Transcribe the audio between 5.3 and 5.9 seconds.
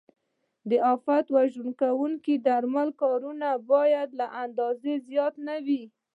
نه وي.